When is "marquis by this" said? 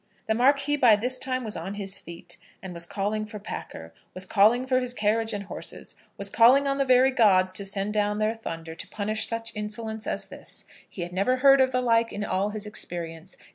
0.33-1.19